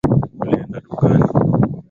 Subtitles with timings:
[0.41, 1.25] Ulienda dukani